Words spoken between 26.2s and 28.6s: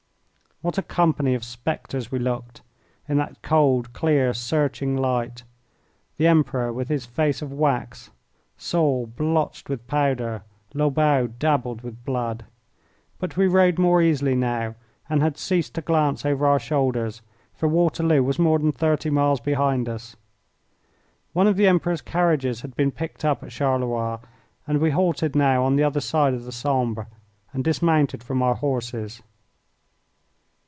of the Sambre, and dismounted from our